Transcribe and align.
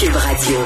Cube 0.00 0.16
Radio. 0.16 0.56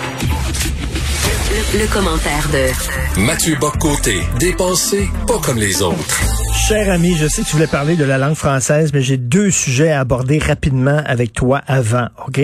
Le, 1.74 1.92
commentaire 1.92 2.48
de 2.52 3.20
Mathieu 3.20 3.56
Boccoté, 3.60 4.20
dépensé 4.38 5.08
pas 5.26 5.40
comme 5.44 5.58
les 5.58 5.82
autres. 5.82 6.22
Cher 6.54 6.88
ami, 6.88 7.16
je 7.16 7.26
sais 7.26 7.42
que 7.42 7.48
tu 7.48 7.54
voulais 7.56 7.66
parler 7.66 7.96
de 7.96 8.04
la 8.04 8.16
langue 8.16 8.36
française, 8.36 8.92
mais 8.94 9.02
j'ai 9.02 9.16
deux 9.16 9.50
sujets 9.50 9.90
à 9.90 9.98
aborder 9.98 10.38
rapidement 10.38 11.02
avec 11.04 11.32
toi 11.32 11.62
avant, 11.66 12.06
OK? 12.28 12.40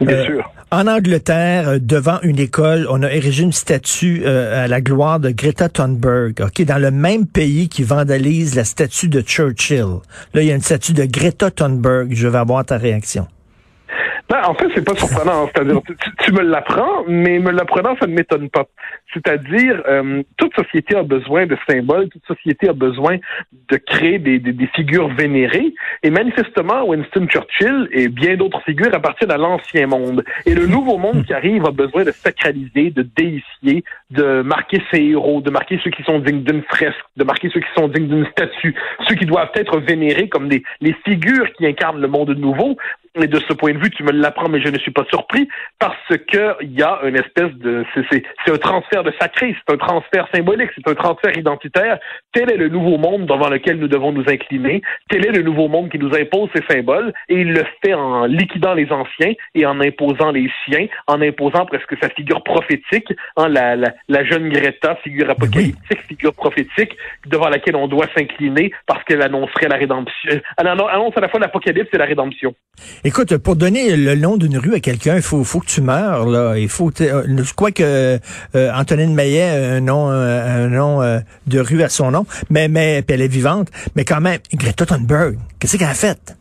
Bien 0.00 0.24
sûr. 0.24 0.48
En 0.70 0.86
Angleterre, 0.86 1.70
euh, 1.70 1.78
devant 1.80 2.20
une 2.22 2.38
école, 2.38 2.86
on 2.88 3.02
a 3.02 3.10
érigé 3.10 3.42
une 3.42 3.52
statue 3.52 4.22
euh, 4.24 4.64
à 4.64 4.68
la 4.68 4.80
gloire 4.80 5.18
de 5.18 5.30
Greta 5.30 5.68
Thunberg, 5.68 6.40
ok, 6.40 6.62
dans 6.66 6.78
le 6.78 6.92
même 6.92 7.26
pays 7.26 7.68
qui 7.68 7.82
vandalise 7.82 8.54
la 8.54 8.64
statue 8.64 9.08
de 9.08 9.22
Churchill. 9.22 9.98
Là, 10.34 10.42
il 10.42 10.46
y 10.46 10.52
a 10.52 10.54
une 10.54 10.62
statue 10.62 10.92
de 10.92 11.04
Greta 11.04 11.50
Thunberg. 11.50 12.12
Je 12.12 12.28
vais 12.28 12.38
avoir 12.38 12.64
ta 12.64 12.76
réaction. 12.76 13.26
Ben, 14.28 14.42
en 14.44 14.54
fait, 14.54 14.66
c'est 14.74 14.84
pas 14.84 14.96
surprenant. 14.96 15.48
C'est-à-dire, 15.48 15.80
tu, 16.18 16.32
me 16.32 16.42
l'apprends, 16.42 17.04
mais 17.06 17.38
me 17.38 17.52
l'apprenant, 17.52 17.96
ça 18.00 18.06
ne 18.06 18.14
m'étonne 18.14 18.50
pas. 18.50 18.66
C'est-à-dire, 19.14 19.82
euh, 19.88 20.22
toute 20.36 20.54
société 20.54 20.96
a 20.96 21.04
besoin 21.04 21.46
de 21.46 21.56
symboles, 21.68 22.08
toute 22.08 22.26
société 22.26 22.68
a 22.68 22.72
besoin 22.72 23.18
de 23.70 23.76
créer 23.76 24.18
des, 24.18 24.40
des, 24.40 24.52
des, 24.52 24.66
figures 24.74 25.08
vénérées. 25.14 25.72
Et 26.02 26.10
manifestement, 26.10 26.84
Winston 26.84 27.26
Churchill 27.28 27.88
et 27.92 28.08
bien 28.08 28.36
d'autres 28.36 28.60
figures 28.62 28.92
appartiennent 28.92 29.30
à 29.30 29.36
l'ancien 29.36 29.86
monde. 29.86 30.24
Et 30.44 30.54
le 30.54 30.66
nouveau 30.66 30.98
monde 30.98 31.24
qui 31.24 31.32
arrive 31.32 31.64
a 31.64 31.70
besoin 31.70 32.02
de 32.02 32.10
sacraliser, 32.10 32.90
de 32.90 33.02
déifier, 33.02 33.84
de 34.10 34.42
marquer 34.42 34.82
ses 34.90 35.02
héros, 35.02 35.40
de 35.40 35.50
marquer 35.50 35.78
ceux 35.84 35.90
qui 35.90 36.02
sont 36.02 36.18
dignes 36.18 36.42
d'une 36.42 36.62
fresque, 36.62 36.96
de 37.16 37.24
marquer 37.24 37.48
ceux 37.54 37.60
qui 37.60 37.72
sont 37.76 37.88
dignes 37.88 38.08
d'une 38.08 38.26
statue, 38.26 38.74
ceux 39.08 39.14
qui 39.14 39.26
doivent 39.26 39.52
être 39.54 39.78
vénérés 39.78 40.28
comme 40.28 40.48
des 40.48 40.64
les 40.80 40.94
figures 41.04 41.52
qui 41.52 41.66
incarnent 41.66 42.00
le 42.00 42.08
monde 42.08 42.30
nouveau. 42.30 42.76
Et 43.18 43.28
de 43.28 43.40
ce 43.48 43.54
point 43.54 43.72
de 43.72 43.78
vue, 43.78 43.90
tu 43.90 44.02
me 44.02 44.12
l'apprends, 44.12 44.48
mais 44.48 44.60
je 44.60 44.68
ne 44.68 44.78
suis 44.78 44.90
pas 44.90 45.04
surpris 45.08 45.48
parce 45.78 45.96
que 46.30 46.54
il 46.60 46.72
y 46.72 46.82
a 46.82 47.00
une 47.04 47.16
espèce 47.16 47.52
de, 47.54 47.84
c'est 48.10 48.52
un 48.52 48.58
transfert 48.58 49.04
de 49.04 49.12
sacré, 49.18 49.56
c'est 49.56 49.74
un 49.74 49.78
transfert 49.78 50.28
symbolique, 50.34 50.68
c'est 50.74 50.86
un 50.90 50.94
transfert 50.94 51.36
identitaire. 51.36 51.98
Tel 52.32 52.50
est 52.50 52.58
le 52.58 52.68
nouveau 52.68 52.98
monde 52.98 53.24
devant 53.24 53.48
lequel 53.48 53.78
nous 53.78 53.88
devons 53.88 54.12
nous 54.12 54.24
incliner. 54.28 54.82
Tel 55.08 55.24
est 55.24 55.32
le 55.32 55.42
nouveau 55.42 55.68
monde 55.68 55.90
qui 55.90 55.98
nous 55.98 56.14
impose 56.14 56.50
ces 56.54 56.62
symboles 56.68 57.12
et 57.30 57.40
il 57.40 57.52
le 57.52 57.64
fait 57.82 57.94
en 57.94 58.26
liquidant 58.26 58.74
les 58.74 58.90
anciens 58.92 59.32
et 59.54 59.64
en 59.64 59.80
imposant 59.80 60.30
les 60.30 60.50
siens, 60.64 60.86
en 61.06 61.22
imposant 61.22 61.64
presque 61.64 61.96
sa 62.02 62.10
figure 62.10 62.44
prophétique, 62.44 63.12
hein, 63.36 63.48
la, 63.48 63.76
la, 63.76 63.94
la, 64.08 64.24
jeune 64.24 64.50
Greta, 64.50 64.96
figure 64.96 65.30
apocalyptique, 65.30 66.02
figure 66.06 66.34
prophétique 66.34 66.94
devant 67.26 67.48
laquelle 67.48 67.76
on 67.76 67.88
doit 67.88 68.08
s'incliner 68.14 68.72
parce 68.86 69.02
qu'elle 69.04 69.22
annoncerait 69.22 69.68
la 69.68 69.76
rédemption. 69.76 70.40
Elle 70.58 70.68
annonce 70.68 71.16
à 71.16 71.20
la 71.20 71.28
fois 71.28 71.40
l'apocalypse 71.40 71.88
et 71.94 71.98
la 71.98 72.04
rédemption. 72.04 72.54
Écoute, 73.06 73.36
pour 73.36 73.54
donner 73.54 73.94
le 73.94 74.16
nom 74.16 74.36
d'une 74.36 74.58
rue 74.58 74.74
à 74.74 74.80
quelqu'un, 74.80 75.14
il 75.14 75.22
faut, 75.22 75.44
faut 75.44 75.60
que 75.60 75.66
tu 75.66 75.80
meurs. 75.80 76.26
Là. 76.26 76.58
Il 76.58 76.68
faut. 76.68 76.90
Euh, 77.00 77.22
je 77.40 77.54
crois 77.54 77.70
que 77.70 78.18
euh, 78.56 78.72
Antonine 78.74 79.14
Maillet 79.14 79.48
a 79.48 79.74
un 79.74 79.80
nom, 79.80 80.08
un 80.08 80.66
nom 80.66 81.02
euh, 81.02 81.20
de 81.46 81.60
rue 81.60 81.84
à 81.84 81.88
son 81.88 82.10
nom, 82.10 82.26
mais 82.50 82.66
mais 82.66 83.04
elle 83.06 83.22
est 83.22 83.28
vivante. 83.28 83.68
Mais 83.94 84.04
quand 84.04 84.20
même, 84.20 84.40
Greta 84.52 84.86
Thunberg, 84.86 85.38
qu'est-ce 85.60 85.76
qu'elle 85.76 85.86
a 85.86 85.94
fait? 85.94 86.34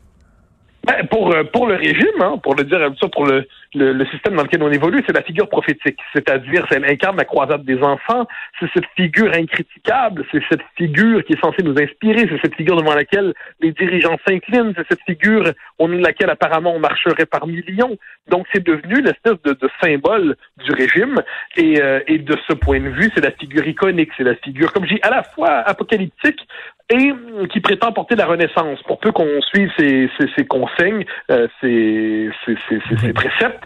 Ben, 0.86 1.08
pour, 1.08 1.34
euh, 1.34 1.44
pour 1.44 1.66
le 1.66 1.76
régime, 1.76 2.22
hein, 2.22 2.38
pour 2.44 2.54
le 2.54 2.64
dire 2.64 2.80
ça, 3.02 3.08
pour 3.08 3.26
le, 3.26 3.48
le, 3.74 3.92
le, 3.92 4.06
système 4.06 4.36
dans 4.36 4.44
lequel 4.44 4.62
on 4.62 4.72
évolue, 4.72 5.02
c'est 5.08 5.16
la 5.16 5.24
figure 5.24 5.50
prophétique. 5.50 5.98
C'est-à-dire, 6.14 6.64
elle 6.70 6.86
incarne 6.86 7.18
la 7.18 7.26
croisade 7.26 7.66
des 7.66 7.82
enfants. 7.82 8.28
C'est 8.60 8.70
cette 8.72 8.86
figure 8.96 9.34
incritiquable. 9.34 10.26
C'est 10.32 10.44
cette 10.48 10.62
figure 10.78 11.24
qui 11.24 11.34
est 11.34 11.42
censée 11.42 11.64
nous 11.64 11.74
inspirer. 11.82 12.30
C'est 12.30 12.40
cette 12.40 12.54
figure 12.54 12.76
devant 12.76 12.94
laquelle 12.94 13.34
les 13.62 13.72
dirigeants 13.72 14.18
s'inclinent. 14.28 14.74
C'est 14.78 14.88
cette 14.88 15.02
figure 15.08 15.54
au 15.80 15.88
nom 15.88 15.98
de 15.98 16.04
laquelle 16.04 16.30
apparemment 16.30 16.76
on 16.76 16.80
marcherait 16.80 17.26
par 17.26 17.48
millions. 17.48 17.98
Donc, 18.30 18.46
c'est 18.54 18.64
devenu 18.64 19.02
l'espèce 19.02 19.42
de, 19.44 19.54
de, 19.54 19.70
symbole 19.82 20.36
du 20.64 20.72
régime. 20.72 21.20
Et, 21.58 21.82
euh, 21.82 22.00
et 22.06 22.20
de 22.20 22.38
ce 22.48 22.54
point 22.54 22.80
de 22.80 22.90
vue, 22.90 23.12
c'est 23.16 23.24
la 23.24 23.32
figure 23.32 23.68
iconique. 23.68 24.12
C'est 24.18 24.24
la 24.24 24.36
figure, 24.36 24.72
comme 24.72 24.86
je 24.86 24.96
dis, 24.96 25.00
à 25.02 25.10
la 25.10 25.24
fois 25.24 25.64
apocalyptique 25.66 26.42
et 26.90 27.12
qui 27.52 27.60
prétend 27.62 27.92
porter 27.92 28.16
la 28.16 28.26
renaissance. 28.26 28.82
Pour 28.84 29.00
peu 29.00 29.12
qu'on 29.12 29.42
suive 29.42 29.72
ses, 29.78 30.10
ses, 30.20 30.28
ses 30.38 30.46
consignes, 30.76 31.06
euh, 31.32 31.48
ses, 31.62 32.30
ses, 32.46 33.14
préceptes. 33.14 33.64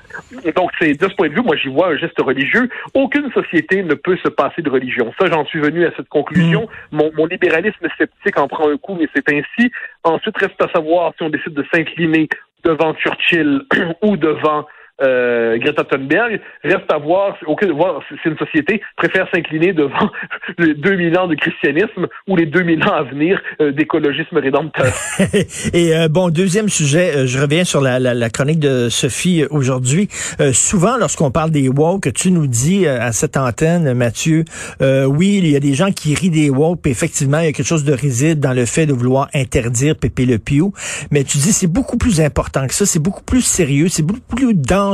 donc, 0.56 0.72
c'est 0.80 0.94
de 0.94 1.08
ce 1.08 1.16
point 1.16 1.30
de 1.30 1.34
vue, 1.34 1.42
moi, 1.42 1.56
j'y 1.56 1.70
vois 1.70 1.90
un 1.90 1.98
geste 1.98 2.20
religieux. 2.20 2.70
Aucune 2.94 3.32
société 3.32 3.84
ne 3.84 3.94
peut 3.94 4.18
se 4.24 4.30
passer 4.30 4.62
de 4.62 4.70
religion. 4.70 5.14
Ça, 5.20 5.28
j'en 5.28 5.46
suis 5.46 5.60
venu 5.60 5.86
à 5.86 5.92
cette 5.96 6.10
conclusion. 6.10 6.68
Mm. 6.92 6.98
Mon, 6.98 7.12
mon 7.16 7.26
libéralisme 7.26 7.88
sceptique 7.98 8.38
en 8.38 8.48
prend 8.48 8.70
un 8.70 8.78
coup, 8.78 8.96
mais 9.00 9.08
c'est 9.16 9.28
ainsi. 9.30 9.72
Ensuite, 10.04 10.38
reste 10.38 10.62
à 10.62 10.70
savoir 10.74 11.14
si 11.18 11.24
on 11.24 11.30
décide 11.30 11.54
de 11.54 11.66
s'incliner 11.74 12.30
devant 12.64 12.94
Churchill 12.96 13.62
ou 14.02 14.18
devant 14.18 14.66
euh, 15.02 15.58
Greta 15.58 15.84
Thunberg. 15.84 16.40
Reste 16.64 16.92
à 16.92 16.98
voir, 16.98 17.38
voir 17.74 18.02
si 18.08 18.30
une 18.30 18.38
société 18.38 18.82
préfère 18.98 19.28
s'incliner 19.34 19.74
devant 19.74 20.12
les 20.58 20.74
2000 20.74 21.18
ans 21.18 21.28
de 21.28 21.36
christianisme 21.36 22.08
ou 22.28 22.36
les 22.36 22.46
2000 22.46 22.84
ans 22.84 22.94
à 22.94 23.04
venir 23.04 23.42
euh, 23.62 23.72
d'écologisme 23.72 24.38
rédempteur. 24.38 24.92
Et 25.74 25.96
euh, 25.96 26.08
bon, 26.08 26.30
deuxième 26.30 26.70
sujet, 26.70 27.16
euh, 27.16 27.26
je 27.26 27.40
reviens 27.40 27.64
sur 27.64 27.82
la, 27.82 28.00
la, 28.00 28.14
la 28.14 28.30
chronique 28.30 28.60
de 28.60 28.90
Sophie 28.90 29.46
aujourd'hui. 29.50 30.08
souvent, 30.54 30.98
lorsqu'on 30.98 31.32
parle 31.32 31.52
des 31.52 31.70
woke, 31.70 32.12
tu 32.14 32.32
nous 32.32 32.48
dis 32.48 32.88
à 32.88 33.12
cette 33.12 33.38
antenne, 33.38 33.94
Mathieu, 33.94 34.44
oui, 34.80 35.40
il 35.40 35.48
y 35.50 35.56
a 35.56 35.60
des 35.60 35.74
gens 35.74 35.92
qui 35.92 36.14
rient 36.16 36.30
des 36.30 36.50
woke, 36.50 36.82
puis 36.82 36.92
effectivement, 36.92 37.40
il 37.40 37.46
y 37.46 37.48
a 37.48 37.52
quelque 37.52 37.66
chose 37.66 37.84
de 37.84 37.94
risible 37.94 38.40
dans 38.40 38.54
le 38.54 38.66
fait 38.66 38.86
de 38.86 38.94
vouloir 38.94 39.30
interdire 39.34 39.96
Pépé 39.96 40.26
Le 40.26 40.40
Pew, 40.40 40.72
mais 41.12 41.24
tu 41.24 41.38
dis 41.38 41.54
c'est 41.54 41.72
beaucoup 41.72 41.98
plus 41.98 42.22
important 42.22 42.68
que 42.68 42.74
ça, 42.74 42.86
c'est 42.86 43.00
beaucoup 43.00 43.24
plus 43.24 43.42
sérieux, 43.42 43.88
c'est 43.90 44.04
beaucoup 44.04 44.36
plus 44.36 44.54
dangereux 44.54 44.89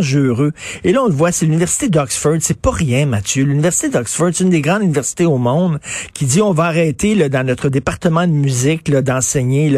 Et 0.83 0.91
là, 0.91 1.03
on 1.03 1.07
le 1.07 1.13
voit, 1.13 1.31
c'est 1.31 1.45
l'université 1.45 1.89
d'Oxford. 1.89 2.38
C'est 2.39 2.59
pas 2.59 2.72
rien, 2.72 3.06
Mathieu. 3.06 3.44
L'université 3.44 3.89
d'Oxford, 3.89 4.29
c'est 4.33 4.44
une 4.44 4.50
des 4.50 4.61
grandes 4.61 4.83
universités 4.83 5.25
au 5.25 5.38
monde 5.38 5.79
qui 6.13 6.25
dit 6.25 6.41
on 6.41 6.51
va 6.51 6.66
arrêter 6.66 7.16
là, 7.16 7.29
dans 7.29 7.45
notre 7.45 7.69
département 7.69 8.28
de 8.28 8.31
musique 8.31 8.91
d'enseigner 8.91 9.72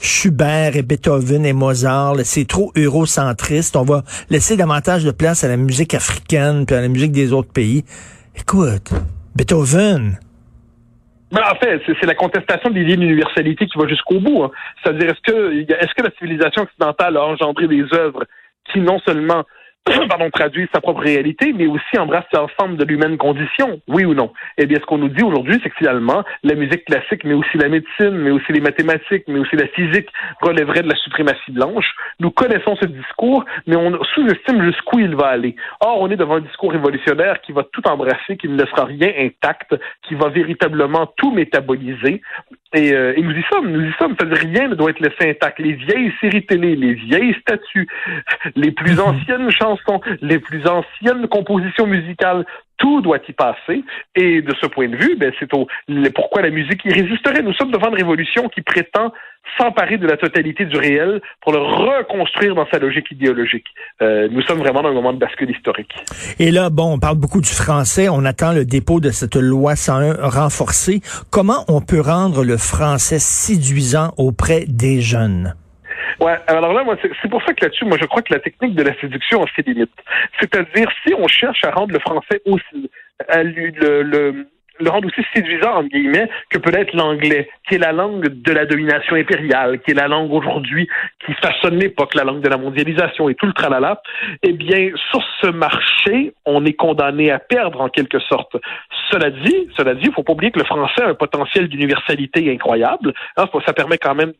Schubert 0.00 0.76
et 0.76 0.82
Beethoven 0.82 1.44
et 1.46 1.52
Mozart. 1.52 2.16
C'est 2.24 2.46
trop 2.46 2.72
eurocentriste. 2.76 3.76
On 3.76 3.84
va 3.84 4.02
laisser 4.30 4.56
davantage 4.56 5.04
de 5.04 5.10
place 5.10 5.44
à 5.44 5.48
la 5.48 5.56
musique 5.56 5.94
africaine 5.94 6.66
puis 6.66 6.76
à 6.76 6.80
la 6.80 6.88
musique 6.88 7.12
des 7.12 7.32
autres 7.32 7.52
pays. 7.52 7.84
Écoute, 8.36 8.92
Beethoven, 9.36 10.18
mais 11.32 11.40
en 11.40 11.54
fait, 11.54 11.80
c'est 11.86 12.06
la 12.06 12.14
contestation 12.14 12.68
de 12.68 12.74
l'idée 12.74 12.96
d'universalité 12.96 13.66
qui 13.66 13.78
va 13.78 13.88
jusqu'au 13.88 14.20
bout. 14.20 14.44
Hein. 14.44 14.50
C'est-à-dire, 14.82 15.08
est-ce 15.10 15.94
que 15.94 16.02
la 16.02 16.10
civilisation 16.18 16.64
occidentale 16.64 17.16
a 17.16 17.24
engendré 17.24 17.66
des 17.68 17.84
œuvres 17.94 18.24
qui 18.70 18.80
non 18.80 18.98
seulement 19.00 19.44
pardon, 20.08 20.30
traduit 20.30 20.68
sa 20.72 20.80
propre 20.80 21.00
réalité, 21.00 21.52
mais 21.52 21.66
aussi 21.66 21.98
embrasse 21.98 22.26
l'ensemble 22.32 22.76
de 22.76 22.84
l'humaine 22.84 23.18
condition, 23.18 23.80
oui 23.88 24.04
ou 24.04 24.14
non? 24.14 24.32
Eh 24.56 24.66
bien, 24.66 24.78
ce 24.78 24.86
qu'on 24.86 24.98
nous 24.98 25.08
dit 25.08 25.24
aujourd'hui, 25.24 25.58
c'est 25.62 25.70
que 25.70 25.76
finalement, 25.76 26.22
la 26.44 26.54
musique 26.54 26.84
classique, 26.84 27.24
mais 27.24 27.34
aussi 27.34 27.58
la 27.58 27.68
médecine, 27.68 28.10
mais 28.10 28.30
aussi 28.30 28.52
les 28.52 28.60
mathématiques, 28.60 29.24
mais 29.26 29.40
aussi 29.40 29.56
la 29.56 29.66
physique 29.68 30.08
relèverait 30.40 30.82
de 30.82 30.88
la 30.88 30.94
suprématie 30.96 31.50
blanche. 31.50 31.92
Nous 32.20 32.30
connaissons 32.30 32.76
ce 32.76 32.86
discours, 32.86 33.44
mais 33.66 33.74
on 33.74 34.00
sous-estime 34.14 34.62
jusqu'où 34.62 35.00
il 35.00 35.16
va 35.16 35.28
aller. 35.28 35.56
Or, 35.80 36.00
on 36.00 36.10
est 36.10 36.16
devant 36.16 36.36
un 36.36 36.40
discours 36.40 36.70
révolutionnaire 36.70 37.40
qui 37.40 37.50
va 37.50 37.64
tout 37.64 37.86
embrasser, 37.88 38.36
qui 38.36 38.48
ne 38.48 38.56
laissera 38.62 38.84
rien 38.84 39.10
intact, 39.18 39.74
qui 40.06 40.14
va 40.14 40.28
véritablement 40.28 41.06
tout 41.16 41.32
métaboliser. 41.32 42.22
Et, 42.74 42.92
euh, 42.92 43.12
et 43.16 43.22
nous 43.22 43.32
y 43.32 43.42
sommes, 43.52 43.70
nous 43.70 43.84
y 43.84 43.92
sommes. 43.98 44.14
C'est-à-dire 44.18 44.38
rien 44.38 44.68
ne 44.68 44.74
doit 44.74 44.90
être 44.90 45.00
laissé 45.00 45.30
intact. 45.30 45.58
Les 45.58 45.72
vieilles 45.72 46.12
séries 46.20 46.46
télé, 46.46 46.74
les 46.74 46.94
vieilles 46.94 47.34
statues, 47.40 47.88
les 48.56 48.70
plus 48.70 48.98
anciennes 48.98 49.50
chansons 49.50 50.00
les 50.20 50.38
plus 50.38 50.66
anciennes 50.66 51.28
compositions 51.28 51.86
musicales, 51.86 52.44
tout 52.82 53.00
doit 53.00 53.18
y 53.28 53.32
passer. 53.32 53.84
Et 54.16 54.42
de 54.42 54.54
ce 54.60 54.66
point 54.66 54.88
de 54.88 54.96
vue, 54.96 55.16
ben, 55.16 55.32
c'est 55.38 55.48
pourquoi 56.12 56.42
la 56.42 56.50
musique 56.50 56.84
y 56.84 56.92
résisterait. 56.92 57.42
Nous 57.42 57.54
sommes 57.54 57.70
devant 57.70 57.88
une 57.88 57.94
révolution 57.94 58.48
qui 58.48 58.60
prétend 58.60 59.12
s'emparer 59.56 59.98
de 59.98 60.06
la 60.06 60.16
totalité 60.16 60.64
du 60.64 60.76
réel 60.76 61.20
pour 61.40 61.52
le 61.52 61.58
reconstruire 61.58 62.54
dans 62.54 62.66
sa 62.70 62.78
logique 62.78 63.10
idéologique. 63.10 63.66
Euh, 64.00 64.28
nous 64.30 64.42
sommes 64.42 64.58
vraiment 64.58 64.82
dans 64.82 64.88
un 64.88 64.94
moment 64.94 65.12
de 65.12 65.18
bascule 65.18 65.50
historique. 65.50 65.92
Et 66.38 66.50
là, 66.50 66.70
bon, 66.70 66.94
on 66.94 66.98
parle 66.98 67.16
beaucoup 67.16 67.40
du 67.40 67.50
français. 67.50 68.08
On 68.08 68.24
attend 68.24 68.52
le 68.52 68.64
dépôt 68.64 69.00
de 69.00 69.10
cette 69.10 69.36
loi 69.36 69.76
101 69.76 70.28
renforcée. 70.28 71.00
Comment 71.30 71.64
on 71.68 71.80
peut 71.80 72.00
rendre 72.00 72.44
le 72.44 72.56
français 72.56 73.18
séduisant 73.18 74.12
auprès 74.16 74.64
des 74.66 75.00
jeunes? 75.00 75.54
Ouais, 76.22 76.36
alors 76.46 76.72
là, 76.72 76.84
moi, 76.84 76.96
c'est 77.02 77.28
pour 77.28 77.42
ça 77.42 77.52
que 77.52 77.64
là-dessus, 77.64 77.84
moi, 77.84 77.98
je 78.00 78.06
crois 78.06 78.22
que 78.22 78.32
la 78.32 78.38
technique 78.38 78.76
de 78.76 78.84
la 78.84 78.94
séduction 79.00 79.42
a 79.42 79.46
ses 79.56 79.62
limites. 79.62 79.90
C'est-à-dire, 80.38 80.88
si 81.04 81.14
on 81.14 81.26
cherche 81.26 81.64
à 81.64 81.72
rendre 81.72 81.92
le 81.92 81.98
français 81.98 82.40
aussi, 82.46 82.90
le, 83.28 84.02
le 84.02 84.46
le 84.80 84.90
rendre 84.90 85.08
aussi 85.08 85.26
séduisant, 85.34 85.74
entre 85.74 85.88
guillemets, 85.88 86.28
que 86.50 86.58
peut 86.58 86.74
être 86.74 86.94
l'anglais, 86.94 87.48
qui 87.68 87.76
est 87.76 87.78
la 87.78 87.92
langue 87.92 88.28
de 88.28 88.52
la 88.52 88.66
domination 88.66 89.16
impériale, 89.16 89.80
qui 89.80 89.92
est 89.92 89.94
la 89.94 90.08
langue 90.08 90.32
aujourd'hui 90.32 90.88
qui 91.24 91.32
façonne 91.34 91.78
l'époque, 91.78 92.14
la 92.14 92.24
langue 92.24 92.40
de 92.40 92.48
la 92.48 92.56
mondialisation 92.56 93.28
et 93.28 93.34
tout 93.34 93.46
le 93.46 93.52
tralala, 93.52 94.02
eh 94.42 94.52
bien, 94.52 94.90
sur 95.10 95.22
ce 95.40 95.48
marché, 95.48 96.34
on 96.46 96.64
est 96.64 96.72
condamné 96.72 97.30
à 97.30 97.38
perdre 97.38 97.80
en 97.80 97.88
quelque 97.88 98.18
sorte. 98.20 98.56
Cela 99.10 99.30
dit, 99.30 99.68
cela 99.76 99.94
dit, 99.94 100.06
il 100.06 100.12
faut 100.12 100.22
pas 100.22 100.32
oublier 100.32 100.50
que 100.50 100.58
le 100.58 100.64
français 100.64 101.02
a 101.02 101.08
un 101.08 101.14
potentiel 101.14 101.68
d'universalité 101.68 102.50
incroyable. 102.50 103.12
Hein, 103.36 103.44
ça 103.66 103.72
permet 103.72 103.98
quand 103.98 104.14
même 104.14 104.32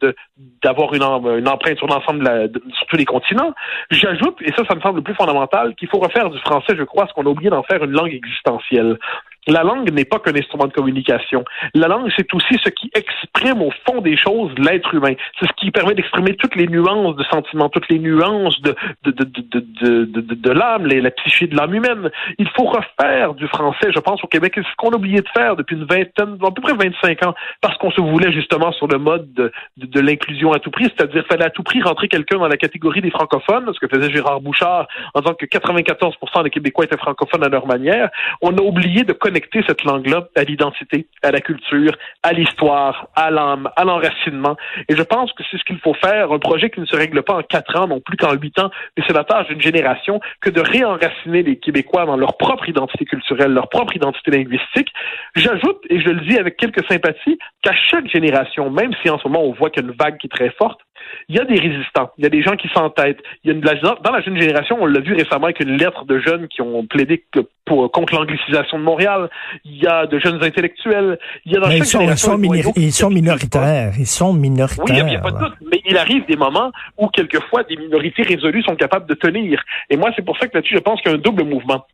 d'avoir 0.62 0.94
une, 0.94 1.02
une, 1.02 1.49
empreinte 1.49 1.78
sur 1.78 1.87
l'ensemble, 1.87 2.50
sur 2.73 2.87
tous 2.87 2.96
les 2.96 3.05
continents. 3.05 3.52
J'ajoute, 3.90 4.37
et 4.43 4.52
ça, 4.56 4.64
ça 4.69 4.75
me 4.75 4.81
semble 4.81 4.96
le 4.96 5.02
plus 5.02 5.14
fondamental, 5.14 5.75
qu'il 5.75 5.88
faut 5.88 5.99
refaire 5.99 6.31
du 6.31 6.38
français, 6.38 6.75
je 6.76 6.85
crois, 6.85 7.06
ce 7.06 7.12
qu'on 7.12 7.26
a 7.26 7.31
oublié 7.31 7.50
d'en 7.50 7.62
faire 7.62 7.85
une 7.85 7.93
langue 7.93 8.12
existentielle. 8.12 8.99
La 9.48 9.64
langue 9.64 9.90
n'est 9.92 10.04
pas 10.04 10.20
qu'un 10.20 10.36
instrument 10.36 10.66
de 10.66 10.72
communication. 10.72 11.44
La 11.74 11.88
langue, 11.88 12.10
c'est 12.16 12.32
aussi 12.32 12.54
ce 12.62 12.68
qui 12.70 12.90
exprime 12.94 13.60
au 13.60 13.72
fond 13.84 14.00
des 14.00 14.16
choses 14.16 14.52
l'être 14.56 14.94
humain. 14.94 15.14
C'est 15.40 15.46
ce 15.46 15.52
qui 15.56 15.72
permet 15.72 15.94
d'exprimer 15.94 16.36
toutes 16.36 16.54
les 16.54 16.68
nuances 16.68 17.16
de 17.16 17.24
sentiments, 17.24 17.68
toutes 17.68 17.88
les 17.88 17.98
nuances 17.98 18.60
de, 18.62 18.74
de, 19.04 19.10
de, 19.10 19.24
de, 19.24 20.04
de, 20.04 20.34
de, 20.34 20.50
l'âme, 20.50 20.86
la 20.86 21.10
psyché 21.10 21.48
de 21.48 21.56
l'âme 21.56 21.74
humaine. 21.74 22.10
Il 22.38 22.48
faut 22.50 22.64
refaire 22.64 23.34
du 23.34 23.48
français, 23.48 23.90
je 23.92 23.98
pense, 23.98 24.22
au 24.22 24.28
Québec. 24.28 24.52
C'est 24.54 24.62
ce 24.62 24.76
qu'on 24.76 24.90
a 24.90 24.96
oublié 24.96 25.20
de 25.20 25.28
faire 25.36 25.56
depuis 25.56 25.74
une 25.74 25.86
vingtaine, 25.86 26.36
à 26.40 26.50
peu 26.52 26.62
près 26.62 26.74
25 26.74 27.26
ans, 27.26 27.34
parce 27.60 27.76
qu'on 27.78 27.90
se 27.90 28.00
voulait 28.00 28.32
justement 28.32 28.70
sur 28.72 28.86
le 28.86 28.98
mode 28.98 29.32
de, 29.34 29.50
de, 29.76 30.00
l'inclusion 30.00 30.52
à 30.52 30.60
tout 30.60 30.70
prix, 30.70 30.84
c'est-à-dire 30.84 31.24
fallait 31.28 31.46
à 31.46 31.50
tout 31.50 31.62
prix 31.64 31.82
rentrer 31.82 32.06
quelqu'un 32.06 32.38
dans 32.38 32.48
la 32.48 32.56
catégorie 32.56 33.00
des 33.00 33.10
francophones, 33.10 33.72
ce 33.74 33.80
que 33.84 33.88
faisait 33.88 34.10
Gérard 34.12 34.40
Bouchard 34.40 34.86
en 35.14 35.20
disant 35.20 35.34
que 35.34 35.46
94 35.46 36.16
des 36.44 36.50
Québécois 36.50 36.84
étaient 36.84 36.96
francophones 36.96 37.44
à 37.44 37.48
leur 37.48 37.66
manière. 37.66 38.10
On 38.40 38.56
a 38.56 38.62
oublié 38.62 39.04
de 39.04 39.12
connecter 39.32 39.64
cette 39.67 39.84
langue-là 39.84 40.29
à 40.37 40.44
l'identité, 40.44 41.06
à 41.23 41.31
la 41.31 41.40
culture, 41.40 41.96
à 42.23 42.34
l'histoire, 42.34 43.08
à 43.17 43.31
l'âme, 43.31 43.70
à 43.76 43.84
l'enracinement. 43.84 44.56
Et 44.90 44.94
je 44.94 45.02
pense 45.02 45.32
que 45.32 45.43
c'est 45.50 45.56
ce 45.56 45.64
qu'il 45.64 45.79
faut 45.79 45.94
faire, 45.94 46.32
un 46.32 46.38
projet 46.38 46.69
qui 46.69 46.81
ne 46.81 46.84
se 46.84 46.94
règle 46.94 47.23
pas 47.23 47.34
en 47.34 47.43
quatre 47.43 47.75
ans, 47.79 47.88
non 47.88 48.00
plus 48.00 48.19
qu'en 48.19 48.34
huit 48.34 48.58
ans, 48.58 48.70
mais 48.94 49.02
c'est 49.06 49.14
la 49.14 49.25
tâche 49.25 49.49
d'une 49.49 49.62
génération 49.62 50.20
que 50.43 50.50
de 50.50 50.61
réenraciner 50.61 51.43
les 51.43 51.56
Québécois 51.56 52.05
dans 52.05 52.19
leur 52.19 52.37
propre 52.37 52.69
identité 52.69 53.06
culturelle, 53.06 53.52
leur 53.52 53.70
propre 53.70 53.96
identité 53.96 54.31
linguistique. 54.31 54.93
J'ajoute, 55.35 55.81
et 55.88 55.99
je 56.00 56.11
le 56.11 56.20
dis 56.20 56.38
avec 56.38 56.58
quelques 56.58 56.87
sympathies, 56.87 57.38
qu'à 57.62 57.73
chaque 57.75 58.08
génération, 58.08 58.69
même 58.69 58.93
si 59.00 59.08
en 59.08 59.19
ce 59.19 59.26
moment 59.28 59.44
on 59.44 59.52
voit 59.52 59.70
qu'il 59.70 59.82
y 59.82 59.87
a 59.87 59.88
une 59.88 59.96
vague 59.96 60.19
qui 60.19 60.26
est 60.26 60.31
très 60.31 60.50
forte, 60.50 60.81
il 61.28 61.36
y 61.36 61.38
a 61.38 61.44
des 61.44 61.58
résistants, 61.58 62.10
il 62.18 62.24
y 62.24 62.26
a 62.26 62.30
des 62.30 62.42
gens 62.42 62.56
qui 62.56 62.68
s'entêtent. 62.68 63.20
Il 63.44 63.48
y 63.48 63.50
a 63.50 63.54
une, 63.54 63.60
dans 63.60 64.12
la 64.12 64.20
jeune 64.20 64.38
génération, 64.38 64.76
on 64.80 64.86
l'a 64.86 65.00
vu 65.00 65.14
récemment 65.14 65.44
avec 65.44 65.60
une 65.60 65.76
lettre 65.76 66.04
de 66.04 66.18
jeunes 66.20 66.48
qui 66.48 66.62
ont 66.62 66.86
plaidé 66.86 67.24
pour, 67.64 67.90
contre 67.90 68.14
l'anglicisation 68.14 68.78
de 68.78 68.84
Montréal. 68.84 69.30
Il 69.64 69.76
y 69.76 69.86
a 69.86 70.06
de 70.06 70.18
jeunes 70.18 70.42
intellectuels. 70.42 71.18
Il 71.44 71.52
y 71.52 71.56
a 71.56 71.60
dans 71.60 71.70
ils, 71.70 71.84
sont, 71.84 72.00
ils, 72.00 72.18
sont, 72.18 72.38
minoritaires. 72.38 73.92
Ils 73.98 74.06
sont 74.06 74.32
minoritaires. 74.32 74.84
Oui, 74.84 74.98
il 74.98 75.04
n'y 75.04 75.16
a, 75.16 75.20
pas 75.20 75.30
de 75.30 75.38
doute. 75.38 75.54
Mais 75.70 75.80
il 75.86 75.96
arrive 75.96 76.26
des 76.26 76.36
moments 76.36 76.70
où 76.98 77.08
quelquefois 77.08 77.62
des 77.64 77.76
minorités 77.76 78.22
résolues 78.22 78.62
sont 78.62 78.76
capables 78.76 79.06
de 79.06 79.14
tenir. 79.14 79.62
Et 79.90 79.96
moi, 79.96 80.10
c'est 80.16 80.24
pour 80.24 80.36
ça 80.38 80.46
que 80.48 80.56
là-dessus, 80.56 80.74
je 80.74 80.80
pense 80.80 81.00
qu'il 81.00 81.10
y 81.10 81.14
a 81.14 81.18
un 81.18 81.20
double 81.20 81.44
mouvement. 81.44 81.86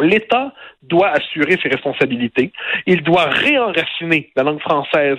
L'État 0.00 0.52
doit 0.82 1.10
assurer 1.10 1.58
ses 1.62 1.68
responsabilités. 1.68 2.52
Il 2.86 3.02
doit 3.02 3.26
réenraciner 3.26 4.30
la 4.36 4.42
langue 4.42 4.60
française 4.60 5.18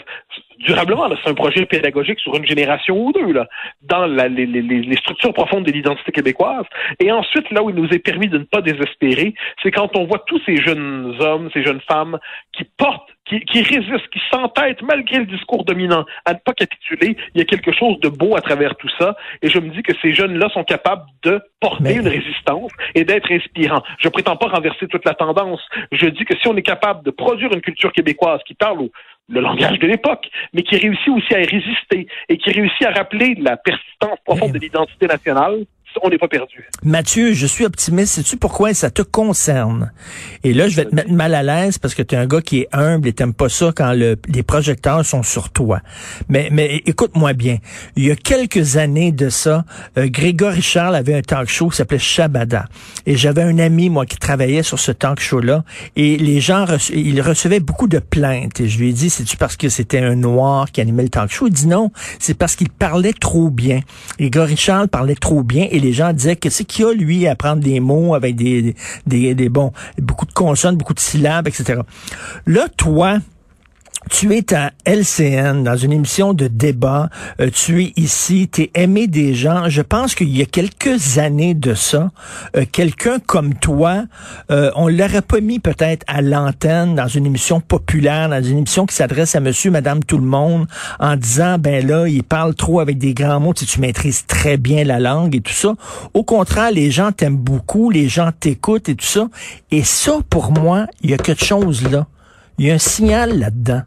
durablement. 0.59 1.09
C'est 1.23 1.29
un 1.29 1.33
projet 1.33 1.65
pédagogique 1.65 2.19
sur 2.19 2.35
une 2.35 2.45
génération 2.45 2.97
ou 2.97 3.11
deux, 3.11 3.31
là, 3.31 3.47
dans 3.81 4.05
les, 4.05 4.97
structures 4.97 5.33
profondes 5.33 5.65
de 5.65 5.71
l'identité 5.71 6.11
québécoise. 6.11 6.65
Et 6.99 7.11
ensuite, 7.11 7.49
là 7.51 7.63
où 7.63 7.69
il 7.69 7.75
nous 7.75 7.89
est 7.89 7.99
permis 7.99 8.27
de 8.27 8.37
ne 8.37 8.43
pas 8.43 8.61
désespérer, 8.61 9.33
c'est 9.61 9.71
quand 9.71 9.95
on 9.97 10.05
voit 10.05 10.23
tous 10.27 10.41
ces 10.45 10.57
jeunes 10.57 11.15
hommes, 11.19 11.49
ces 11.53 11.63
jeunes 11.63 11.81
femmes 11.81 12.19
qui 12.53 12.63
portent 12.63 13.09
qui, 13.31 13.39
qui 13.45 13.61
résistent, 13.61 14.09
qui 14.11 14.19
s'entêtent 14.29 14.81
malgré 14.81 15.19
le 15.19 15.25
discours 15.25 15.63
dominant 15.63 16.05
à 16.25 16.33
ne 16.33 16.39
pas 16.39 16.53
capituler. 16.53 17.15
Il 17.33 17.39
y 17.39 17.41
a 17.41 17.45
quelque 17.45 17.71
chose 17.71 17.99
de 18.01 18.09
beau 18.09 18.35
à 18.35 18.41
travers 18.41 18.75
tout 18.75 18.89
ça. 18.99 19.15
Et 19.41 19.49
je 19.49 19.59
me 19.59 19.69
dis 19.69 19.83
que 19.83 19.93
ces 20.01 20.13
jeunes-là 20.13 20.49
sont 20.53 20.63
capables 20.63 21.05
de 21.23 21.41
porter 21.59 21.95
une 21.95 22.07
résistance 22.07 22.71
et 22.95 23.05
d'être 23.05 23.31
inspirants. 23.31 23.83
Je 23.99 24.09
prétends 24.09 24.35
pas 24.35 24.47
renverser 24.47 24.87
toute 24.87 25.05
la 25.05 25.13
tendance. 25.13 25.61
Je 25.91 26.07
dis 26.07 26.25
que 26.25 26.35
si 26.37 26.47
on 26.47 26.55
est 26.57 26.61
capable 26.61 27.03
de 27.03 27.11
produire 27.11 27.53
une 27.53 27.61
culture 27.61 27.93
québécoise 27.93 28.41
qui 28.45 28.53
parle 28.53 28.81
au, 28.81 28.91
le 29.29 29.39
langage 29.39 29.79
de 29.79 29.87
l'époque, 29.87 30.27
mais 30.53 30.63
qui 30.63 30.75
réussit 30.75 31.09
aussi 31.09 31.33
à 31.33 31.41
y 31.41 31.45
résister 31.45 32.07
et 32.27 32.37
qui 32.37 32.51
réussit 32.51 32.85
à 32.85 32.91
rappeler 32.91 33.35
la 33.39 33.55
persistance 33.55 34.19
profonde 34.25 34.51
de 34.51 34.59
l'identité 34.59 35.07
nationale, 35.07 35.65
on 36.01 36.09
n'est 36.09 36.17
pas. 36.17 36.27
Mathieu, 36.83 37.33
je 37.33 37.45
suis 37.45 37.65
optimiste. 37.65 38.13
Sais-tu 38.15 38.38
pourquoi 38.38 38.73
ça 38.73 38.89
te 38.89 39.01
concerne? 39.01 39.91
Et 40.43 40.53
là, 40.53 40.67
je 40.67 40.75
vais 40.75 40.85
te 40.85 40.95
mettre 40.95 41.11
mal 41.11 41.33
à 41.35 41.43
l'aise 41.43 41.77
parce 41.77 41.93
que 41.93 42.01
tu 42.01 42.15
es 42.15 42.17
un 42.17 42.25
gars 42.25 42.41
qui 42.41 42.61
est 42.61 42.69
humble 42.71 43.07
et 43.07 43.13
t'aimes 43.13 43.33
pas 43.33 43.49
ça 43.49 43.71
quand 43.75 43.93
le, 43.93 44.15
les 44.27 44.43
projecteurs 44.43 45.05
sont 45.05 45.23
sur 45.23 45.49
toi. 45.49 45.81
Mais, 46.29 46.49
mais 46.51 46.81
écoute-moi 46.85 47.33
bien. 47.33 47.57
Il 47.95 48.05
y 48.05 48.11
a 48.11 48.15
quelques 48.15 48.77
années 48.77 49.11
de 49.11 49.29
ça, 49.29 49.65
euh, 49.97 50.07
Grégory 50.07 50.61
Charles 50.61 50.95
avait 50.95 51.15
un 51.15 51.21
talk 51.21 51.49
show 51.49 51.69
qui 51.69 51.77
s'appelait 51.77 51.99
Shabada. 51.99 52.65
Et 53.05 53.15
j'avais 53.15 53.43
un 53.43 53.59
ami, 53.59 53.89
moi, 53.89 54.05
qui 54.05 54.17
travaillait 54.17 54.63
sur 54.63 54.79
ce 54.79 54.91
talk 54.91 55.19
show-là. 55.19 55.63
Et 55.95 56.17
les 56.17 56.39
gens, 56.39 56.65
il 56.93 57.21
recevait 57.21 57.59
beaucoup 57.59 57.88
de 57.88 57.99
plaintes. 57.99 58.61
Et 58.61 58.69
je 58.69 58.79
lui 58.79 58.89
ai 58.89 58.93
dit, 58.93 59.09
c'est-tu 59.09 59.38
parce 59.38 59.57
que 59.57 59.69
c'était 59.69 59.99
un 59.99 60.15
noir 60.15 60.71
qui 60.71 60.81
animait 60.81 61.03
le 61.03 61.09
talk 61.09 61.29
show? 61.29 61.47
Il 61.47 61.53
dit 61.53 61.67
non, 61.67 61.91
c'est 62.19 62.38
parce 62.38 62.55
qu'il 62.55 62.69
parlait 62.69 63.13
trop 63.13 63.49
bien. 63.49 63.81
Et 64.17 64.29
Grégory 64.29 64.55
Charles 64.55 64.88
parlait 64.88 65.15
trop 65.15 65.43
bien. 65.43 65.67
Et 65.71 65.80
les 65.81 65.93
gens 65.93 66.13
disaient 66.13 66.35
que 66.35 66.49
c'est 66.49 66.63
qu'il 66.63 66.85
a, 66.85 66.93
lui, 66.93 67.27
à 67.27 67.35
prendre 67.35 67.61
des 67.61 67.79
mots 67.79 68.15
avec 68.15 68.35
des, 68.35 68.75
des, 69.05 69.35
des, 69.35 69.49
bon, 69.49 69.73
beaucoup 69.97 70.25
de 70.25 70.33
consonnes, 70.33 70.77
beaucoup 70.77 70.93
de 70.93 70.99
syllabes, 70.99 71.47
etc. 71.47 71.81
Là, 72.45 72.67
toi, 72.77 73.19
tu 74.09 74.36
es 74.36 74.53
à 74.53 74.71
LCN 74.86 75.63
dans 75.63 75.77
une 75.77 75.92
émission 75.92 76.33
de 76.33 76.48
débat. 76.48 77.09
Euh, 77.39 77.50
tu 77.53 77.83
es 77.83 77.94
ici, 77.98 78.50
tu 78.51 78.63
es 78.63 78.71
aimé 78.74 79.07
des 79.07 79.33
gens. 79.33 79.69
Je 79.69 79.81
pense 79.81 80.15
qu'il 80.15 80.36
y 80.36 80.42
a 80.42 80.45
quelques 80.45 81.18
années 81.18 81.53
de 81.53 81.74
ça, 81.74 82.12
euh, 82.56 82.65
quelqu'un 82.71 83.19
comme 83.19 83.53
toi, 83.53 84.03
euh, 84.50 84.71
on 84.75 84.88
l'aurait 84.88 85.21
pas 85.21 85.39
mis 85.39 85.59
peut-être 85.59 86.03
à 86.07 86.21
l'antenne 86.21 86.95
dans 86.95 87.07
une 87.07 87.25
émission 87.25 87.62
populaire, 87.62 88.30
dans 88.30 88.44
une 88.44 88.59
émission 88.59 88.86
qui 88.86 88.95
s'adresse 88.95 89.36
à 89.36 89.39
monsieur, 89.39 89.71
madame, 89.71 90.03
tout 90.03 90.18
le 90.18 90.25
monde, 90.25 90.68
en 91.00 91.15
disant, 91.15 91.57
ben 91.59 91.86
là, 91.86 92.07
il 92.07 92.24
parle 92.24 92.56
trop 92.56 92.80
avec 92.80 92.98
des 92.98 93.13
grands 93.13 93.39
mots, 93.39 93.53
tu, 93.53 93.65
tu 93.65 93.80
maîtrises 93.80 94.25
très 94.25 94.57
bien 94.57 94.83
la 94.83 95.00
langue 95.00 95.36
et 95.36 95.42
tout 95.42 95.53
ça. 95.53 95.75
Au 96.13 96.24
contraire, 96.24 96.71
les 96.71 96.92
gens 96.92 97.12
t'aiment 97.12 97.38
beaucoup, 97.38 97.89
les 97.92 98.07
gens 98.07 98.31
t'écoutent 98.38 98.89
et 98.89 98.95
tout 98.95 99.06
ça. 99.06 99.27
Et 99.69 99.83
ça, 99.83 100.18
pour 100.30 100.51
moi, 100.51 100.88
il 101.01 101.12
y 101.12 101.13
a 101.13 101.18
quelque 101.18 101.45
chose 101.45 101.89
là. 101.89 102.07
Il 102.57 102.68
y 102.68 102.71
a 102.71 102.75
un 102.75 102.80
signal 102.80 103.39
là-dedans. 103.39 103.81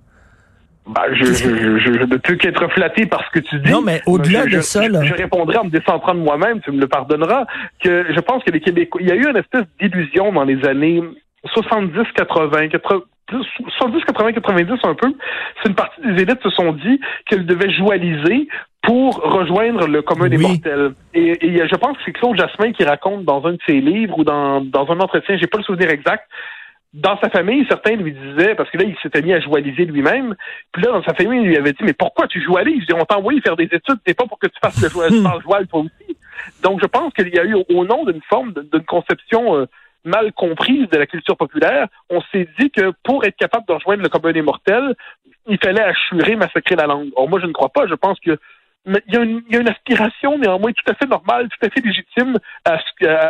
Bah, 0.87 1.05
je, 1.13 1.25
je, 1.25 1.33
je, 1.33 1.79
je, 1.79 2.05
ne 2.05 2.17
peux 2.17 2.35
qu'être 2.35 2.71
flatté 2.73 3.07
par 3.07 3.25
ce 3.25 3.31
que 3.31 3.39
tu 3.39 3.59
dis. 3.59 3.71
Non, 3.71 3.81
mais 3.81 4.03
au-delà 4.07 4.45
de 4.45 4.61
ça, 4.61 4.87
là... 4.87 5.03
je, 5.03 5.15
répondrai 5.15 5.57
en 5.57 5.65
me 5.65 5.71
décentrant 5.71 6.15
de 6.15 6.21
moi-même, 6.21 6.61
tu 6.61 6.73
me 6.73 6.81
le 6.81 6.89
pardonneras, 6.89 7.47
que 7.83 8.07
je 8.13 8.21
pense 8.21 8.45
que 8.45 8.51
les 8.51 8.61
Québécois, 8.61 9.01
il 9.03 9.09
y 9.09 9.13
a 9.13 9.15
eu 9.15 9.27
une 9.27 9.37
espèce 9.37 9.65
d'illusion 9.81 10.33
dans 10.33 10.45
les 10.45 10.63
années 10.67 11.03
70, 11.55 12.13
80, 12.15 12.69
70, 13.79 14.05
80, 14.05 14.33
90 14.33 14.73
un 14.85 14.95
peu. 14.95 15.15
C'est 15.63 15.71
une 15.71 15.75
partie 15.75 16.01
des 16.03 16.23
élites 16.23 16.43
se 16.43 16.51
sont 16.51 16.73
dit 16.73 17.01
qu'elles 17.27 17.47
devaient 17.47 17.73
joualiser 17.73 18.49
pour 18.83 19.17
rejoindre 19.17 19.87
le 19.87 20.03
commun 20.03 20.29
des 20.29 20.37
mortels. 20.37 20.93
Et, 21.15 21.47
et, 21.47 21.67
je 21.67 21.75
pense 21.77 21.97
que 21.97 22.03
c'est 22.05 22.13
Claude 22.13 22.37
Jasmin 22.37 22.73
qui 22.73 22.85
raconte 22.85 23.25
dans 23.25 23.45
un 23.47 23.53
de 23.53 23.59
ses 23.67 23.81
livres 23.81 24.19
ou 24.19 24.25
dans, 24.25 24.61
dans 24.61 24.91
un 24.91 25.01
entretien, 25.01 25.39
j'ai 25.39 25.47
pas 25.47 25.59
le 25.59 25.65
souvenir 25.65 25.89
exact, 25.89 26.29
dans 26.95 27.19
sa 27.19 27.29
famille, 27.29 27.67
certains 27.69 27.97
lui 27.97 28.13
disaient, 28.13 28.55
parce 28.55 28.71
que 28.71 28.79
là, 28.79 28.85
il 28.85 28.97
s'était 29.03 29.21
mis 29.21 29.33
à 29.33 29.41
joualiser 29.41 29.85
lui-même, 29.85 30.37
puis 30.71 30.85
là, 30.85 30.93
dans 30.93 31.03
sa 31.03 31.13
famille, 31.13 31.41
il 31.43 31.49
lui 31.49 31.57
avait 31.57 31.73
dit, 31.73 31.83
mais 31.83 31.93
pourquoi 31.93 32.29
tu 32.29 32.41
joualises? 32.41 32.85
On 32.95 33.05
t'a 33.05 33.19
envoyé 33.19 33.41
faire 33.41 33.57
des 33.57 33.65
études, 33.65 33.99
c'est 34.07 34.17
pas 34.17 34.27
pour 34.27 34.39
que 34.39 34.47
tu 34.47 34.59
fasses 34.63 34.81
le 34.81 34.89
joual, 34.89 35.11
joual 35.43 35.67
toi 35.67 35.81
aussi. 35.81 36.17
Donc, 36.63 36.81
je 36.81 36.87
pense 36.87 37.13
qu'il 37.13 37.35
y 37.35 37.39
a 37.39 37.45
eu, 37.45 37.57
au 37.69 37.85
nom 37.85 38.05
d'une 38.05 38.23
forme, 38.29 38.55
d'une 38.55 38.85
conception 38.85 39.57
euh, 39.57 39.67
mal 40.05 40.33
comprise 40.33 40.89
de 40.91 40.99
la 40.99 41.07
culture 41.07 41.37
populaire, 41.37 41.89
on 42.11 42.21
s'est 42.33 42.49
dit 42.61 42.71
que 42.71 42.93
pour 43.03 43.25
être 43.25 43.37
capable 43.37 43.67
de 43.67 43.73
rejoindre 43.73 44.03
le 44.03 44.09
commun 44.09 44.33
des 44.33 44.43
mortels, 44.43 44.95
il 45.49 45.59
fallait 45.59 45.83
assurer, 45.83 46.37
massacrer 46.37 46.77
la 46.77 46.87
langue. 46.87 47.09
Or, 47.17 47.29
moi, 47.29 47.41
je 47.41 47.47
ne 47.47 47.53
crois 47.53 47.71
pas. 47.71 47.87
Je 47.87 47.95
pense 47.95 48.21
que 48.21 48.39
mais 48.87 49.03
il 49.07 49.15
y, 49.15 49.17
a 49.17 49.23
une, 49.23 49.43
il 49.49 49.55
y, 49.55 49.57
a 49.57 49.61
une, 49.61 49.69
aspiration 49.69 50.39
néanmoins 50.39 50.73
tout 50.73 50.91
à 50.91 50.95
fait 50.95 51.07
normale, 51.07 51.49
tout 51.49 51.67
à 51.67 51.71
fait 51.71 51.81
légitime 51.81 52.39
à, 52.65 52.79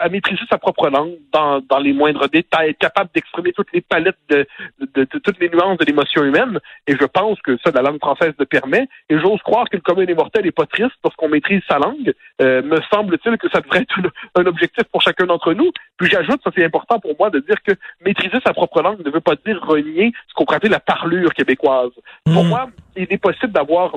à, 0.02 0.08
maîtriser 0.08 0.42
sa 0.50 0.58
propre 0.58 0.88
langue 0.88 1.14
dans, 1.32 1.60
dans, 1.60 1.78
les 1.78 1.92
moindres 1.92 2.28
détails, 2.28 2.70
être 2.70 2.78
capable 2.78 3.10
d'exprimer 3.14 3.52
toutes 3.52 3.72
les 3.72 3.80
palettes 3.80 4.18
de, 4.28 4.46
de, 4.80 5.04
de, 5.04 5.18
toutes 5.18 5.38
les 5.40 5.48
nuances 5.48 5.78
de 5.78 5.84
l'émotion 5.84 6.24
humaine. 6.24 6.58
Et 6.86 6.96
je 7.00 7.04
pense 7.04 7.40
que 7.42 7.56
ça, 7.64 7.70
la 7.72 7.82
langue 7.82 8.00
française 8.00 8.32
le 8.38 8.46
permet. 8.46 8.88
Et 9.08 9.18
j'ose 9.18 9.40
croire 9.42 9.68
que 9.68 9.76
le 9.76 9.82
commun 9.82 10.04
des 10.04 10.14
mortels 10.14 10.44
n'est 10.44 10.52
pas 10.52 10.66
triste 10.66 10.96
parce 11.02 11.14
qu'on 11.14 11.28
maîtrise 11.28 11.62
sa 11.68 11.78
langue. 11.78 12.12
Euh, 12.42 12.62
me 12.62 12.80
semble-t-il 12.92 13.36
que 13.38 13.48
ça 13.50 13.60
devrait 13.60 13.82
être 13.82 14.00
un 14.34 14.46
objectif 14.46 14.84
pour 14.84 15.02
chacun 15.02 15.26
d'entre 15.26 15.52
nous. 15.52 15.70
Puis 15.98 16.10
j'ajoute, 16.10 16.40
ça 16.42 16.50
c'est 16.54 16.64
important 16.64 16.98
pour 16.98 17.14
moi 17.18 17.30
de 17.30 17.38
dire 17.38 17.62
que 17.62 17.72
maîtriser 18.04 18.38
sa 18.44 18.52
propre 18.52 18.82
langue 18.82 19.04
ne 19.04 19.10
veut 19.10 19.20
pas 19.20 19.36
dire 19.46 19.60
renier 19.62 20.12
ce 20.28 20.34
qu'on 20.34 20.44
pourrait 20.44 20.56
appeler 20.56 20.72
la 20.72 20.80
parlure 20.80 21.32
québécoise. 21.32 21.92
Pour 22.24 22.44
mmh. 22.44 22.48
moi, 22.48 22.70
il 22.96 23.06
est 23.10 23.18
possible 23.18 23.52
d'avoir 23.52 23.92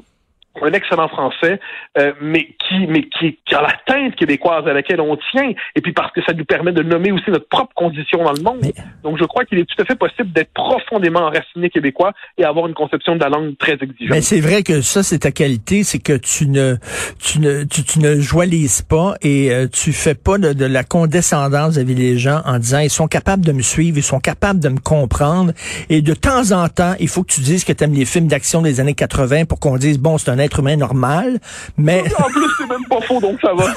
un 0.63 0.73
excellent 0.73 1.07
français, 1.07 1.59
euh, 1.97 2.13
mais 2.21 2.55
qui 2.67 2.87
mais 2.87 3.03
qui, 3.03 3.37
qui, 3.45 3.55
a 3.55 3.61
la 3.61 3.73
teinte 3.85 4.15
québécoise 4.15 4.67
à 4.67 4.73
laquelle 4.73 5.01
on 5.01 5.17
tient, 5.31 5.51
et 5.75 5.81
puis 5.81 5.93
parce 5.93 6.11
que 6.11 6.21
ça 6.23 6.33
nous 6.33 6.45
permet 6.45 6.71
de 6.71 6.83
nommer 6.83 7.11
aussi 7.11 7.29
notre 7.29 7.47
propre 7.47 7.73
condition 7.75 8.23
dans 8.23 8.33
le 8.33 8.41
monde. 8.41 8.61
Donc 9.03 9.17
je 9.17 9.25
crois 9.25 9.45
qu'il 9.45 9.59
est 9.59 9.65
tout 9.65 9.81
à 9.81 9.85
fait 9.85 9.95
possible 9.95 10.31
d'être 10.31 10.53
profondément 10.53 11.21
enraciné 11.21 11.69
québécois 11.69 12.13
et 12.37 12.45
avoir 12.45 12.67
une 12.67 12.73
conception 12.73 13.15
de 13.15 13.21
la 13.21 13.29
langue 13.29 13.57
très 13.57 13.73
exigeante. 13.73 14.09
Mais 14.09 14.21
c'est 14.21 14.39
vrai 14.39 14.63
que 14.63 14.81
ça 14.81 15.03
c'est 15.03 15.19
ta 15.19 15.31
qualité, 15.31 15.83
c'est 15.83 15.99
que 15.99 16.17
tu 16.17 16.47
ne 16.47 16.75
tu 17.19 17.39
ne 17.39 17.63
tu, 17.63 17.83
tu 17.83 17.99
ne 17.99 18.19
joialises 18.19 18.81
pas 18.81 19.15
et 19.21 19.51
euh, 19.51 19.67
tu 19.67 19.93
fais 19.93 20.15
pas 20.15 20.37
de, 20.37 20.53
de 20.53 20.65
la 20.65 20.83
condescendance 20.83 21.77
avec 21.77 21.97
les 21.97 22.17
gens 22.17 22.41
en 22.45 22.59
disant 22.59 22.79
ils 22.79 22.89
sont 22.89 23.07
capables 23.07 23.45
de 23.45 23.51
me 23.51 23.61
suivre, 23.61 23.97
ils 23.97 24.03
sont 24.03 24.19
capables 24.19 24.59
de 24.59 24.69
me 24.69 24.79
comprendre 24.79 25.53
et 25.89 26.01
de 26.01 26.13
temps 26.13 26.51
en 26.51 26.67
temps 26.69 26.95
il 26.99 27.07
faut 27.07 27.23
que 27.23 27.33
tu 27.33 27.41
dises 27.41 27.63
que 27.63 27.73
tu 27.73 27.83
aimes 27.83 27.93
les 27.93 28.05
films 28.05 28.27
d'action 28.27 28.61
des 28.61 28.79
années 28.79 28.93
80 28.93 29.45
pour 29.45 29.59
qu'on 29.59 29.77
dise 29.77 29.99
bon 29.99 30.17
c'est 30.17 30.29
un 30.29 30.39
être 30.47 30.59
humain 30.59 30.75
normal, 30.75 31.39
mais... 31.77 32.03
En 32.19 32.29
plus, 32.29 32.49
c'est 32.57 32.67
même 32.67 32.85
pas 32.89 33.01
faux, 33.01 33.19
donc 33.21 33.39
ça 33.41 33.53
va. 33.53 33.73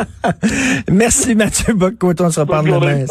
Merci 0.90 1.34
Mathieu 1.34 1.74
Bocco, 1.74 2.12
on 2.20 2.30
se 2.30 2.40
reparle 2.40 2.66
demain. 2.66 3.04